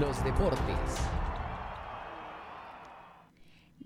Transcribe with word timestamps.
los 0.00 0.22
deportes. 0.24 1.25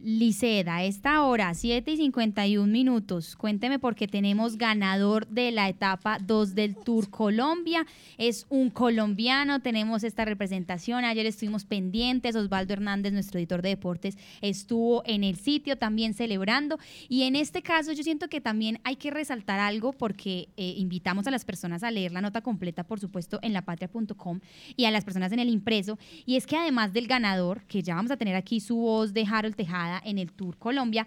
Liceda, 0.03 0.83
esta 0.83 1.25
hora, 1.25 1.53
7 1.53 1.91
y 1.91 1.97
51 1.99 2.73
minutos. 2.73 3.37
Cuénteme 3.37 3.79
porque 3.79 4.09
tenemos 4.09 4.57
ganador 4.57 5.27
de 5.27 5.51
la 5.51 5.69
etapa 5.69 6.19
2 6.19 6.55
del 6.55 6.75
Tour 6.75 7.11
Colombia. 7.11 7.87
Es 8.17 8.47
un 8.49 8.71
colombiano, 8.71 9.61
tenemos 9.61 10.03
esta 10.03 10.25
representación. 10.25 11.05
Ayer 11.05 11.27
estuvimos 11.27 11.67
pendientes, 11.67 12.35
Osvaldo 12.35 12.73
Hernández, 12.73 13.13
nuestro 13.13 13.39
editor 13.39 13.61
de 13.61 13.71
deportes, 13.71 14.17
estuvo 14.41 15.03
en 15.05 15.23
el 15.23 15.37
sitio 15.37 15.77
también 15.77 16.15
celebrando. 16.15 16.79
Y 17.11 17.25
en 17.25 17.37
este 17.37 17.61
caso 17.61 17.93
yo 17.93 18.03
siento 18.03 18.29
que 18.29 18.41
también 18.41 18.81
hay 18.85 18.97
que 18.97 19.11
resaltar 19.11 19.61
algo 19.61 19.93
porque 19.93 20.49
eh, 20.57 20.75
invitamos 20.79 21.27
a 21.27 21.31
las 21.31 21.45
personas 21.45 21.83
a 21.83 21.91
leer 21.91 22.13
la 22.13 22.23
nota 22.23 22.41
completa, 22.41 22.85
por 22.85 23.01
supuesto, 23.01 23.39
en 23.43 23.53
lapatria.com 23.53 24.41
y 24.77 24.87
a 24.87 24.91
las 24.91 25.05
personas 25.05 25.31
en 25.33 25.41
el 25.41 25.51
impreso. 25.51 25.99
Y 26.25 26.37
es 26.37 26.47
que 26.47 26.57
además 26.57 26.95
del 26.95 27.07
ganador, 27.07 27.65
que 27.65 27.83
ya 27.83 27.97
vamos 27.97 28.11
a 28.11 28.17
tener 28.17 28.35
aquí 28.35 28.61
su 28.61 28.77
voz 28.77 29.13
de 29.13 29.27
Harold 29.31 29.57
Tejada, 29.57 29.90
en 29.99 30.19
el 30.19 30.33
Tour 30.33 30.57
Colombia, 30.57 31.07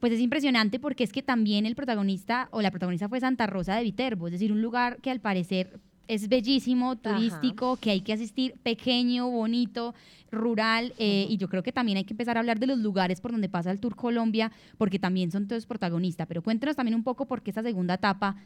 pues 0.00 0.12
es 0.12 0.20
impresionante 0.20 0.78
porque 0.78 1.04
es 1.04 1.12
que 1.12 1.22
también 1.22 1.66
el 1.66 1.74
protagonista 1.74 2.48
o 2.50 2.62
la 2.62 2.70
protagonista 2.70 3.08
fue 3.08 3.20
Santa 3.20 3.46
Rosa 3.46 3.76
de 3.76 3.82
Viterbo, 3.82 4.26
es 4.26 4.32
decir, 4.32 4.52
un 4.52 4.62
lugar 4.62 4.98
que 4.98 5.10
al 5.10 5.20
parecer 5.20 5.80
es 6.08 6.28
bellísimo, 6.28 6.96
turístico, 6.96 7.76
que 7.76 7.90
hay 7.90 8.00
que 8.00 8.12
asistir, 8.12 8.54
pequeño, 8.62 9.28
bonito, 9.28 9.94
rural, 10.30 10.92
eh, 10.98 11.26
y 11.28 11.36
yo 11.36 11.48
creo 11.48 11.62
que 11.62 11.72
también 11.72 11.98
hay 11.98 12.04
que 12.04 12.12
empezar 12.12 12.36
a 12.36 12.40
hablar 12.40 12.58
de 12.58 12.66
los 12.66 12.78
lugares 12.78 13.20
por 13.20 13.32
donde 13.32 13.48
pasa 13.48 13.70
el 13.70 13.80
Tour 13.80 13.96
Colombia, 13.96 14.52
porque 14.78 14.98
también 14.98 15.32
son 15.32 15.48
todos 15.48 15.66
protagonistas. 15.66 16.26
Pero 16.26 16.42
cuéntenos 16.42 16.76
también 16.76 16.94
un 16.94 17.02
poco 17.02 17.26
por 17.26 17.42
qué 17.42 17.50
esta 17.50 17.62
segunda 17.62 17.94
etapa 17.94 18.36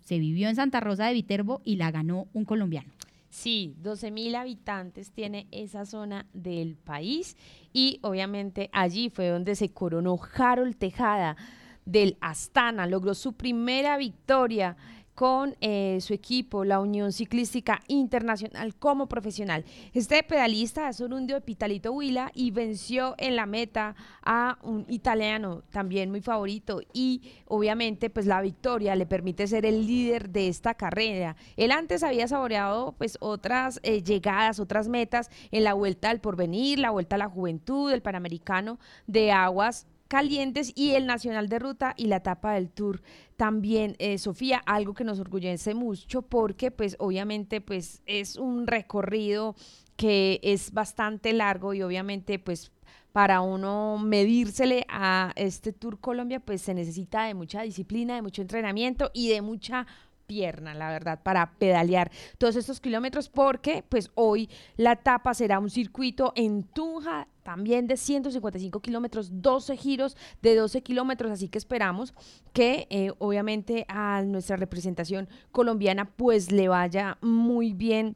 se 0.00 0.18
vivió 0.18 0.48
en 0.48 0.56
Santa 0.56 0.80
Rosa 0.80 1.06
de 1.06 1.14
Viterbo 1.14 1.60
y 1.64 1.76
la 1.76 1.90
ganó 1.90 2.28
un 2.32 2.44
colombiano. 2.44 2.92
Sí, 3.30 3.74
12 3.78 4.10
mil 4.10 4.34
habitantes 4.34 5.12
tiene 5.12 5.48
esa 5.50 5.84
zona 5.84 6.26
del 6.32 6.76
país 6.76 7.36
y 7.72 8.00
obviamente 8.02 8.70
allí 8.72 9.10
fue 9.10 9.28
donde 9.28 9.54
se 9.54 9.70
coronó 9.70 10.18
Harold 10.34 10.76
Tejada 10.76 11.36
del 11.84 12.16
Astana, 12.20 12.86
logró 12.86 13.14
su 13.14 13.34
primera 13.34 13.96
victoria 13.96 14.76
con 15.18 15.56
eh, 15.60 15.98
su 16.00 16.14
equipo, 16.14 16.64
la 16.64 16.78
Unión 16.78 17.12
Ciclística 17.12 17.80
Internacional, 17.88 18.76
como 18.76 19.08
profesional. 19.08 19.64
Este 19.92 20.22
pedalista 20.22 20.88
es 20.88 21.00
orundio 21.00 21.34
de 21.34 21.40
Pitalito 21.40 21.90
Huila 21.90 22.30
y 22.34 22.52
venció 22.52 23.16
en 23.18 23.34
la 23.34 23.44
meta 23.44 23.96
a 24.22 24.58
un 24.62 24.86
italiano 24.88 25.64
también 25.72 26.12
muy 26.12 26.20
favorito 26.20 26.82
y 26.92 27.32
obviamente 27.46 28.10
pues 28.10 28.26
la 28.26 28.40
victoria 28.40 28.94
le 28.94 29.06
permite 29.06 29.48
ser 29.48 29.66
el 29.66 29.88
líder 29.88 30.30
de 30.30 30.46
esta 30.46 30.74
carrera. 30.74 31.34
Él 31.56 31.72
antes 31.72 32.04
había 32.04 32.28
saboreado 32.28 32.92
pues 32.92 33.18
otras 33.18 33.80
eh, 33.82 34.04
llegadas, 34.04 34.60
otras 34.60 34.86
metas 34.86 35.32
en 35.50 35.64
la 35.64 35.74
Vuelta 35.74 36.10
al 36.10 36.20
Porvenir, 36.20 36.78
la 36.78 36.90
Vuelta 36.90 37.16
a 37.16 37.18
la 37.18 37.28
Juventud, 37.28 37.90
el 37.90 38.02
Panamericano 38.02 38.78
de 39.08 39.32
Aguas 39.32 39.88
calientes 40.08 40.72
y 40.74 40.92
el 40.92 41.06
Nacional 41.06 41.48
de 41.48 41.58
Ruta 41.58 41.94
y 41.96 42.06
la 42.06 42.16
etapa 42.16 42.54
del 42.54 42.70
Tour. 42.70 43.02
También, 43.36 43.94
eh, 43.98 44.18
Sofía, 44.18 44.62
algo 44.66 44.94
que 44.94 45.04
nos 45.04 45.20
orgullece 45.20 45.74
mucho 45.74 46.22
porque 46.22 46.70
pues 46.70 46.96
obviamente 46.98 47.60
pues 47.60 48.02
es 48.06 48.36
un 48.36 48.66
recorrido 48.66 49.54
que 49.96 50.40
es 50.42 50.72
bastante 50.72 51.32
largo 51.32 51.74
y 51.74 51.82
obviamente 51.82 52.38
pues 52.38 52.72
para 53.12 53.40
uno 53.40 53.98
medírsele 53.98 54.86
a 54.88 55.32
este 55.36 55.72
Tour 55.72 55.98
Colombia 55.98 56.40
pues 56.40 56.62
se 56.62 56.74
necesita 56.74 57.24
de 57.24 57.34
mucha 57.34 57.62
disciplina, 57.62 58.14
de 58.14 58.22
mucho 58.22 58.42
entrenamiento 58.42 59.10
y 59.12 59.28
de 59.28 59.42
mucha 59.42 59.86
pierna, 60.28 60.74
la 60.74 60.90
verdad, 60.90 61.20
para 61.22 61.52
pedalear 61.58 62.12
todos 62.36 62.54
estos 62.54 62.80
kilómetros, 62.80 63.30
porque 63.30 63.82
pues 63.88 64.10
hoy 64.14 64.50
la 64.76 64.92
etapa 64.92 65.32
será 65.32 65.58
un 65.58 65.70
circuito 65.70 66.34
en 66.36 66.64
Tunja, 66.64 67.26
también 67.42 67.86
de 67.86 67.96
155 67.96 68.80
kilómetros, 68.80 69.30
12 69.40 69.76
giros 69.78 70.18
de 70.42 70.54
12 70.54 70.82
kilómetros, 70.82 71.32
así 71.32 71.48
que 71.48 71.56
esperamos 71.56 72.12
que 72.52 72.86
eh, 72.90 73.10
obviamente 73.18 73.86
a 73.88 74.22
nuestra 74.22 74.58
representación 74.58 75.30
colombiana 75.50 76.04
pues 76.04 76.52
le 76.52 76.68
vaya 76.68 77.16
muy 77.22 77.72
bien 77.72 78.14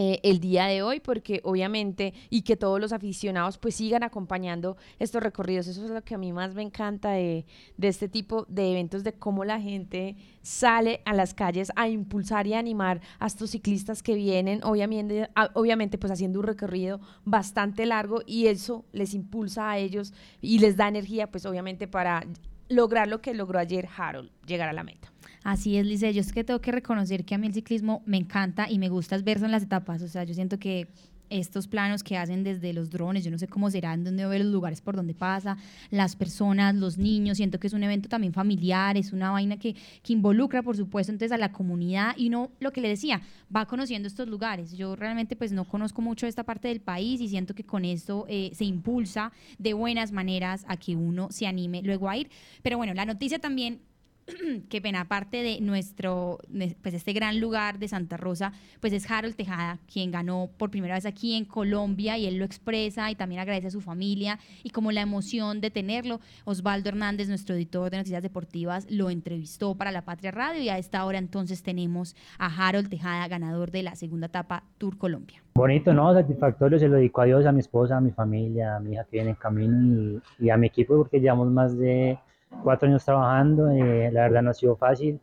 eh, 0.00 0.20
el 0.22 0.38
día 0.38 0.66
de 0.66 0.80
hoy, 0.80 1.00
porque 1.00 1.40
obviamente, 1.42 2.14
y 2.30 2.42
que 2.42 2.56
todos 2.56 2.80
los 2.80 2.92
aficionados 2.92 3.58
pues 3.58 3.74
sigan 3.74 4.04
acompañando 4.04 4.76
estos 5.00 5.20
recorridos. 5.20 5.66
Eso 5.66 5.84
es 5.84 5.90
lo 5.90 6.04
que 6.04 6.14
a 6.14 6.18
mí 6.18 6.32
más 6.32 6.54
me 6.54 6.62
encanta 6.62 7.10
de, 7.10 7.44
este 7.82 8.08
tipo 8.08 8.46
de 8.48 8.70
eventos, 8.70 9.02
de 9.02 9.14
cómo 9.14 9.44
la 9.44 9.60
gente 9.60 10.14
sale 10.40 11.00
a 11.04 11.14
las 11.14 11.34
calles 11.34 11.72
a 11.74 11.88
impulsar 11.88 12.46
y 12.46 12.54
animar 12.54 13.00
a 13.18 13.26
estos 13.26 13.50
ciclistas 13.50 14.04
que 14.04 14.14
vienen, 14.14 14.62
obviamente, 14.62 15.30
obviamente 15.54 15.98
pues 15.98 16.12
haciendo 16.12 16.38
un 16.38 16.46
recorrido 16.46 17.00
bastante 17.24 17.84
largo 17.84 18.22
y 18.24 18.46
eso 18.46 18.84
les 18.92 19.14
impulsa 19.14 19.68
a 19.68 19.78
ellos 19.78 20.14
y 20.40 20.60
les 20.60 20.76
da 20.76 20.86
energía 20.86 21.28
pues 21.28 21.44
obviamente 21.44 21.88
para 21.88 22.24
lograr 22.68 23.08
lo 23.08 23.20
que 23.20 23.34
logró 23.34 23.58
ayer 23.58 23.88
Harold, 23.96 24.30
llegar 24.46 24.68
a 24.68 24.72
la 24.72 24.84
meta. 24.84 25.12
Así 25.44 25.76
es, 25.76 25.86
Lice. 25.86 26.12
Yo 26.12 26.20
es 26.20 26.32
que 26.32 26.44
tengo 26.44 26.60
que 26.60 26.72
reconocer 26.72 27.24
que 27.24 27.34
a 27.34 27.38
mí 27.38 27.46
el 27.46 27.54
ciclismo 27.54 28.02
me 28.06 28.16
encanta 28.16 28.70
y 28.70 28.78
me 28.78 28.88
gusta 28.88 29.16
verlo 29.18 29.46
en 29.46 29.52
las 29.52 29.62
etapas. 29.62 30.02
O 30.02 30.08
sea, 30.08 30.24
yo 30.24 30.34
siento 30.34 30.58
que 30.58 30.88
estos 31.30 31.68
planos 31.68 32.02
que 32.02 32.16
hacen 32.16 32.44
desde 32.44 32.72
los 32.72 32.90
drones, 32.90 33.24
yo 33.24 33.30
no 33.30 33.38
sé 33.38 33.48
cómo 33.48 33.70
serán, 33.70 34.04
dónde 34.04 34.26
ver 34.26 34.42
los 34.42 34.52
lugares 34.52 34.80
por 34.80 34.96
donde 34.96 35.14
pasa, 35.14 35.56
las 35.90 36.16
personas, 36.16 36.74
los 36.74 36.98
niños, 36.98 37.36
siento 37.36 37.58
que 37.58 37.66
es 37.66 37.72
un 37.72 37.82
evento 37.82 38.08
también 38.08 38.32
familiar, 38.32 38.96
es 38.96 39.12
una 39.12 39.30
vaina 39.30 39.58
que, 39.58 39.74
que 40.02 40.12
involucra, 40.12 40.62
por 40.62 40.76
supuesto, 40.76 41.12
entonces 41.12 41.32
a 41.32 41.38
la 41.38 41.52
comunidad 41.52 42.14
y 42.16 42.28
uno, 42.28 42.50
lo 42.60 42.72
que 42.72 42.80
le 42.80 42.88
decía, 42.88 43.20
va 43.54 43.66
conociendo 43.66 44.08
estos 44.08 44.28
lugares. 44.28 44.72
Yo 44.72 44.96
realmente 44.96 45.36
pues 45.36 45.52
no 45.52 45.64
conozco 45.64 46.02
mucho 46.02 46.26
esta 46.26 46.44
parte 46.44 46.68
del 46.68 46.80
país 46.80 47.20
y 47.20 47.28
siento 47.28 47.54
que 47.54 47.64
con 47.64 47.84
esto 47.84 48.26
eh, 48.28 48.50
se 48.54 48.64
impulsa 48.64 49.32
de 49.58 49.72
buenas 49.74 50.12
maneras 50.12 50.64
a 50.68 50.76
que 50.76 50.96
uno 50.96 51.28
se 51.30 51.46
anime 51.46 51.82
luego 51.82 52.08
a 52.08 52.16
ir. 52.16 52.30
Pero 52.62 52.76
bueno, 52.76 52.94
la 52.94 53.04
noticia 53.04 53.38
también 53.38 53.80
qué 54.68 54.80
pena, 54.80 55.02
aparte 55.02 55.42
de 55.42 55.60
nuestro, 55.60 56.38
pues 56.82 56.94
este 56.94 57.12
gran 57.12 57.40
lugar 57.40 57.78
de 57.78 57.88
Santa 57.88 58.16
Rosa, 58.16 58.52
pues 58.80 58.92
es 58.92 59.10
Harold 59.10 59.36
Tejada, 59.36 59.78
quien 59.92 60.10
ganó 60.10 60.50
por 60.56 60.70
primera 60.70 60.94
vez 60.94 61.06
aquí 61.06 61.34
en 61.34 61.44
Colombia 61.44 62.18
y 62.18 62.26
él 62.26 62.36
lo 62.36 62.44
expresa 62.44 63.10
y 63.10 63.14
también 63.14 63.40
agradece 63.40 63.68
a 63.68 63.70
su 63.70 63.80
familia 63.80 64.38
y 64.62 64.70
como 64.70 64.92
la 64.92 65.00
emoción 65.00 65.60
de 65.60 65.70
tenerlo. 65.70 66.20
Osvaldo 66.44 66.88
Hernández, 66.88 67.28
nuestro 67.28 67.54
editor 67.54 67.90
de 67.90 67.98
noticias 67.98 68.22
deportivas, 68.22 68.86
lo 68.90 69.10
entrevistó 69.10 69.74
para 69.74 69.92
La 69.92 70.02
Patria 70.02 70.30
Radio 70.30 70.60
y 70.62 70.68
a 70.68 70.78
esta 70.78 71.04
hora 71.04 71.18
entonces 71.18 71.62
tenemos 71.62 72.14
a 72.38 72.46
Harold 72.46 72.88
Tejada, 72.88 73.26
ganador 73.28 73.70
de 73.70 73.82
la 73.82 73.96
segunda 73.96 74.26
etapa 74.26 74.64
Tour 74.78 74.98
Colombia. 74.98 75.42
Bonito, 75.54 75.92
¿no? 75.92 76.12
Satisfactorio, 76.12 76.78
se 76.78 76.86
lo 76.86 76.96
dedico 76.96 77.20
a 77.20 77.24
Dios, 77.24 77.46
a 77.46 77.52
mi 77.52 77.60
esposa, 77.60 77.96
a 77.96 78.00
mi 78.00 78.12
familia, 78.12 78.76
a 78.76 78.80
mi 78.80 78.92
hija 78.92 79.04
que 79.04 79.16
viene 79.16 79.30
en 79.30 79.36
camino 79.36 80.20
y, 80.38 80.46
y 80.46 80.50
a 80.50 80.56
mi 80.56 80.68
equipo 80.68 80.96
porque 80.96 81.18
llevamos 81.18 81.50
más 81.50 81.76
de 81.76 82.18
cuatro 82.62 82.88
años 82.88 83.04
trabajando, 83.04 83.70
eh, 83.70 84.10
la 84.12 84.22
verdad 84.22 84.42
no 84.42 84.50
ha 84.50 84.54
sido 84.54 84.76
fácil 84.76 85.20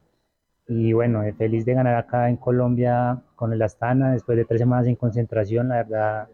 y 0.68 0.94
bueno, 0.94 1.24
eh, 1.24 1.34
feliz 1.34 1.66
de 1.66 1.74
ganar 1.74 1.96
acá 1.96 2.30
en 2.30 2.38
Colombia 2.38 3.22
con 3.36 3.54
el 3.54 3.62
Astana 3.62 4.14
después 4.14 4.38
de 4.38 4.46
tres 4.46 4.60
semanas 4.60 4.88
en 4.88 4.96
concentración, 4.96 5.70
la 5.70 5.84
verdad 5.84 6.28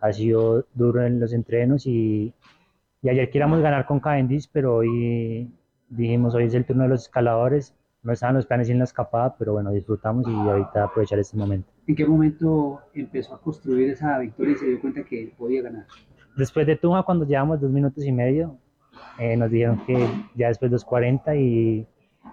ha 0.00 0.12
sido 0.12 0.66
duro 0.74 1.04
en 1.04 1.20
los 1.20 1.32
entrenos 1.32 1.86
y, 1.86 2.34
y 3.02 3.08
ayer 3.08 3.30
queríamos 3.30 3.60
ganar 3.60 3.86
con 3.86 4.00
Cavendish, 4.00 4.48
pero 4.52 4.76
hoy 4.76 5.50
dijimos 5.88 6.34
hoy 6.34 6.44
es 6.44 6.54
el 6.54 6.64
turno 6.64 6.84
de 6.84 6.90
los 6.90 7.02
escaladores, 7.02 7.74
no 8.02 8.12
estaban 8.12 8.36
los 8.36 8.46
planes 8.46 8.68
en 8.70 8.78
la 8.78 8.84
escapada, 8.84 9.34
pero 9.38 9.52
bueno, 9.52 9.70
disfrutamos 9.72 10.26
y 10.26 10.32
ahorita 10.32 10.84
aprovechar 10.84 11.18
este 11.18 11.36
momento. 11.36 11.70
¿En 11.86 11.94
qué 11.94 12.06
momento 12.06 12.80
empezó 12.94 13.34
a 13.34 13.40
construir 13.40 13.90
esa 13.90 14.18
victoria 14.18 14.52
y 14.52 14.56
se 14.56 14.66
dio 14.66 14.80
cuenta 14.80 15.04
que 15.04 15.32
podía 15.36 15.62
ganar? 15.62 15.86
Después 16.36 16.66
de 16.66 16.76
Tunja, 16.76 17.02
cuando 17.02 17.26
llevamos 17.26 17.60
dos 17.60 17.70
minutos 17.70 18.04
y 18.04 18.12
medio, 18.12 18.56
eh, 19.18 19.36
nos 19.36 19.50
dijeron 19.50 19.84
que 19.86 20.06
ya 20.34 20.48
después 20.48 20.70
de 20.70 20.74
los 20.74 20.84
40 20.84 21.36
y 21.36 21.86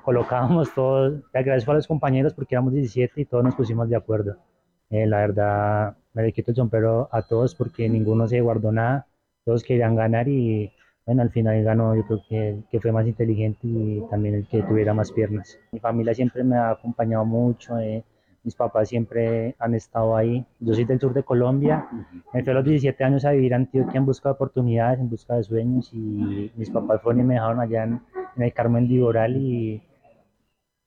colocábamos 0.03 0.73
todos, 0.73 1.22
agradezco 1.33 1.72
a 1.72 1.75
los 1.75 1.88
compañeros 1.88 2.33
porque 2.33 2.55
éramos 2.55 2.73
17 2.73 3.22
y 3.22 3.25
todos 3.25 3.44
nos 3.44 3.55
pusimos 3.55 3.89
de 3.89 3.95
acuerdo. 3.95 4.38
Eh, 4.89 5.05
la 5.05 5.17
verdad, 5.17 5.97
me 6.13 6.23
le 6.23 6.31
quito 6.31 6.51
el 6.51 6.55
sombrero 6.55 7.09
a 7.11 7.22
todos 7.22 7.55
porque 7.55 7.89
ninguno 7.89 8.28
se 8.28 8.40
guardó 8.41 8.72
nada, 8.72 9.08
todos 9.43 9.64
querían 9.64 9.96
ganar 9.96 10.28
y 10.28 10.72
bueno, 11.05 11.22
al 11.22 11.29
final 11.29 11.64
ganó, 11.64 11.96
yo 11.96 12.05
creo 12.05 12.22
que, 12.28 12.64
que 12.70 12.81
fue 12.81 12.91
más 12.91 13.08
inteligente 13.08 13.59
y 13.63 14.03
también 14.09 14.35
el 14.35 14.47
que 14.47 14.61
tuviera 14.63 14.93
más 14.93 15.11
piernas. 15.11 15.58
Mi 15.72 15.79
familia 15.79 16.13
siempre 16.13 16.43
me 16.43 16.58
ha 16.58 16.72
acompañado 16.72 17.23
mucho. 17.23 17.79
Eh, 17.79 18.03
mis 18.47 18.55
papás 18.55 18.88
siempre 18.88 19.58
han 19.59 19.76
estado 19.76 20.16
ahí. 20.16 20.46
Yo 20.61 20.73
soy 20.73 20.85
del 20.85 21.02
sur 21.02 21.14
de 21.14 21.22
Colombia. 21.22 21.85
Me 22.34 22.44
fui 22.44 22.52
a 22.52 22.55
los 22.55 22.64
17 22.64 23.03
años 23.03 23.26
a 23.26 23.32
vivir 23.32 23.53
a 23.53 23.58
Antioquia 23.58 23.97
en 23.97 24.05
busca 24.05 24.29
de 24.29 24.35
oportunidades, 24.35 25.02
en 25.02 25.09
busca 25.09 25.35
de 25.35 25.44
sueños 25.44 25.90
y 25.94 26.49
mis 26.55 26.70
papás 26.70 27.02
fueron 27.02 27.20
y 27.20 27.23
me 27.26 27.34
dejaron 27.34 27.59
allá 27.59 27.84
en, 27.84 28.02
el 28.38 28.53
Carmen 28.53 28.88
Diboral 28.88 29.35
y, 29.35 29.84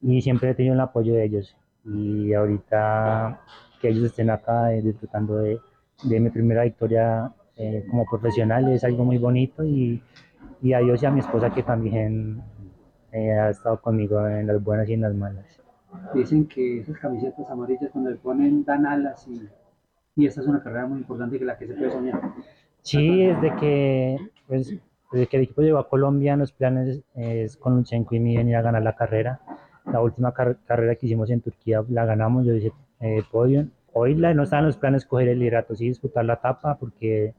y 0.01 0.23
siempre 0.23 0.49
he 0.49 0.55
tenido 0.55 0.73
el 0.73 0.81
apoyo 0.81 1.12
de 1.12 1.23
ellos. 1.23 1.55
Y 1.85 2.33
ahorita 2.33 3.43
que 3.79 3.91
ellos 3.91 4.05
estén 4.05 4.31
acá 4.31 4.73
eh, 4.73 4.81
disfrutando 4.81 5.37
de, 5.37 5.61
de, 6.05 6.19
mi 6.19 6.31
primera 6.31 6.65
victoria 6.65 7.31
eh, 7.57 7.85
como 7.91 8.07
profesional 8.07 8.73
es 8.73 8.85
algo 8.85 9.05
muy 9.05 9.19
bonito 9.19 9.65
y, 9.65 10.03
y 10.62 10.73
a 10.73 10.79
Dios 10.79 11.03
y 11.03 11.07
a 11.07 11.11
mi 11.11 11.21
esposa 11.21 11.51
que 11.51 11.62
también 11.62 12.43
eh, 13.12 13.33
ha 13.33 13.51
estado 13.51 13.83
conmigo 13.83 14.27
en 14.27 14.47
las 14.47 14.65
buenas 14.65 14.89
y 14.89 14.95
en 14.95 15.03
las 15.03 15.15
malas. 15.15 15.60
Dicen 16.15 16.47
que 16.47 16.81
esas 16.81 16.99
camisetas 16.99 17.49
amarillas 17.51 17.91
cuando 17.93 18.11
le 18.11 18.17
ponen 18.17 18.65
dan 18.65 18.87
alas 18.87 19.27
y 19.29 19.49
Y 20.17 20.27
esta 20.27 20.41
es 20.41 20.47
una 20.47 20.63
carrera 20.63 20.87
muy 20.87 20.99
importante 20.99 21.39
que 21.39 21.45
la 21.45 21.57
que 21.57 21.67
se 21.67 21.75
puede 21.75 21.91
soñar. 21.91 22.21
Sí, 22.83 23.27
desde 23.27 23.55
que, 23.57 24.19
pues, 24.47 24.75
desde 25.13 25.27
que 25.27 25.37
el 25.37 25.43
equipo 25.45 25.63
llegó 25.63 25.79
a 25.79 25.89
Colombia, 25.89 26.37
los 26.37 26.53
planes 26.53 27.03
es 27.15 27.57
con 27.57 27.77
Luchenko 27.77 28.15
y 28.15 28.21
mí 28.21 28.37
venir 28.37 28.57
a 28.57 28.63
ganar 28.63 28.83
la 28.83 28.97
carrera. 28.97 29.41
La 29.87 30.01
última 30.01 30.33
carrera 30.33 30.95
que 30.95 31.07
hicimos 31.07 31.31
en 31.31 31.41
Turquía 31.41 31.85
la 31.89 32.05
ganamos, 32.05 32.47
yo 32.47 32.55
hice 32.55 32.73
eh, 33.01 33.23
podio. 33.31 33.67
Hoy 33.93 34.15
la, 34.15 34.35
no 34.35 34.45
estaban 34.45 34.67
los 34.67 34.77
planes 34.77 35.05
coger 35.05 35.29
el 35.29 35.41
liderato, 35.41 35.75
sí 35.75 35.89
disputar 35.89 36.25
la 36.25 36.35
etapa, 36.35 36.77
porque 36.79 37.35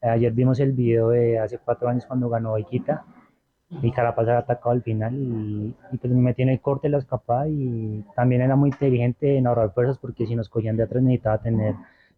ayer 0.00 0.32
vimos 0.32 0.60
el 0.60 0.72
video 0.72 1.10
de 1.10 1.38
hace 1.38 1.58
cuatro 1.58 1.88
años 1.88 2.06
cuando 2.06 2.28
ganó 2.28 2.56
Iquita 2.58 3.04
y 3.82 3.92
Carapaz 3.92 4.26
había 4.26 4.38
atacado 4.38 4.70
al 4.70 4.82
final 4.82 5.14
y, 5.14 5.74
pues 6.00 6.12
me 6.12 6.34
tiene 6.34 6.54
el 6.54 6.60
corte 6.60 6.88
la 6.88 6.98
escapada 6.98 7.48
y 7.48 8.04
también 8.16 8.42
era 8.42 8.56
muy 8.56 8.70
inteligente 8.70 9.36
en 9.36 9.46
ahorrar 9.46 9.72
fuerzas 9.72 9.98
porque 9.98 10.26
si 10.26 10.34
nos 10.34 10.48
cogían 10.48 10.76
de 10.76 10.82
atrás 10.82 11.02
necesitaba 11.02 11.38
tener 11.38 11.74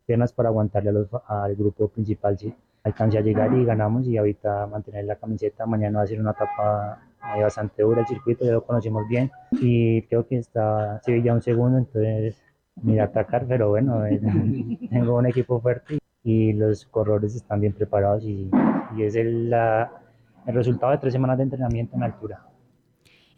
piernas 0.06 0.32
para 0.32 0.48
aguantarle 0.48 0.90
al 1.28 1.54
grupo 1.56 1.88
principal. 1.88 2.38
Sí. 2.38 2.54
Alcancé 2.84 3.18
a 3.18 3.20
llegar 3.20 3.52
y 3.54 3.64
ganamos 3.64 4.06
y 4.08 4.16
ahorita 4.16 4.66
mantener 4.66 5.04
la 5.04 5.16
camiseta. 5.16 5.66
Mañana 5.66 5.98
va 5.98 6.04
a 6.04 6.06
ser 6.08 6.20
una 6.20 6.32
etapa 6.32 7.00
eh, 7.36 7.42
bastante 7.42 7.82
dura 7.82 8.00
el 8.00 8.06
circuito, 8.06 8.44
ya 8.44 8.52
lo 8.52 8.64
conocimos 8.64 9.06
bien 9.08 9.30
y 9.52 10.02
creo 10.02 10.26
que 10.26 10.38
está 10.38 11.00
ya 11.06 11.32
un 11.32 11.42
segundo, 11.42 11.78
entonces 11.78 12.42
mira 12.82 13.04
atacar, 13.04 13.46
pero 13.46 13.68
bueno, 13.68 14.04
eh, 14.06 14.20
tengo 14.90 15.16
un 15.16 15.26
equipo 15.26 15.60
fuerte 15.60 15.98
y 16.24 16.52
los 16.54 16.86
corredores 16.86 17.36
están 17.36 17.60
bien 17.60 17.74
preparados 17.74 18.24
y, 18.24 18.50
y 18.96 19.02
es 19.04 19.14
el, 19.14 19.50
la, 19.50 20.02
el 20.46 20.54
resultado 20.54 20.92
de 20.92 20.98
tres 20.98 21.12
semanas 21.12 21.36
de 21.38 21.44
entrenamiento 21.44 21.96
en 21.96 22.02
altura 22.02 22.40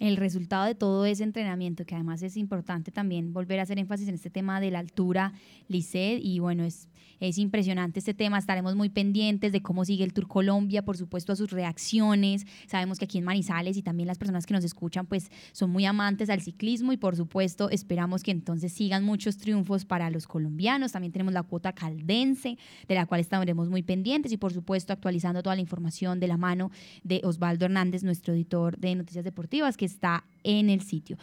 el 0.07 0.17
resultado 0.17 0.67
de 0.67 0.75
todo 0.75 1.07
ese 1.07 1.25
entrenamiento, 1.25 1.85
que 1.85 1.95
además 1.95 2.23
es 2.23 2.37
importante 2.37 2.91
también 2.91 3.33
volver 3.33 3.61
a 3.61 3.63
hacer 3.63 3.79
énfasis 3.79 4.09
en 4.09 4.15
este 4.15 4.31
tema 4.31 4.61
de 4.61 4.71
la 4.71 4.79
altura, 4.79 5.33
Lisset, 5.69 6.21
y 6.23 6.39
bueno, 6.39 6.65
es, 6.65 6.89
es 7.21 7.39
impresionante 7.39 8.01
este 8.01 8.15
tema, 8.15 8.39
estaremos 8.39 8.75
muy 8.75 8.89
pendientes 8.89 9.53
de 9.53 9.63
cómo 9.63 9.85
sigue 9.85 10.05
el 10.05 10.13
Tour 10.13 10.29
Colombia, 10.29 10.85
por 10.85 10.97
supuesto 10.97 11.33
a 11.33 11.37
sus 11.37 11.51
reacciones, 11.51 12.47
sabemos 12.67 12.99
que 12.99 13.07
aquí 13.07 13.19
en 13.19 13.25
Manizales 13.25 13.77
y 13.77 13.83
también 13.83 14.07
las 14.07 14.19
personas 14.19 14.47
que 14.47 14.55
nos 14.55 14.65
escuchan 14.65 15.07
pues 15.07 15.31
son 15.53 15.71
muy 15.71 15.85
amantes 15.87 16.29
al 16.31 16.43
ciclismo 16.43 16.93
y 16.93 16.97
por 16.97 17.17
supuesto 17.17 17.71
esperamos 17.71 18.23
que 18.23 18.31
entonces 18.31 18.73
sigan 18.73 19.05
muchos 19.05 19.37
triunfos 19.39 19.85
para 19.85 20.11
los 20.11 20.27
colombianos, 20.27 20.93
también 20.93 21.13
tenemos 21.13 21.33
la 21.33 21.43
cuota 21.43 21.73
caldense, 21.73 22.59
de 22.89 22.95
la 22.95 23.07
cual 23.07 23.21
estaremos 23.21 23.69
muy 23.69 23.83
pendientes 23.83 24.33
y 24.33 24.37
por 24.37 24.53
supuesto 24.53 24.93
actualizando 24.93 25.43
toda 25.43 25.55
la 25.55 25.63
información 25.63 26.21
de 26.21 26.29
la 26.29 26.37
mano 26.37 26.71
de 27.03 27.21
Osvaldo 27.25 27.65
Hernández, 27.65 28.03
nuestro 28.03 28.35
editor 28.35 28.79
de 28.79 28.95
Noticias 28.95 29.25
Deportivas, 29.25 29.77
que 29.77 29.94
está 29.95 30.25
en 30.43 30.71
el 30.71 30.83
sitio. 30.83 31.17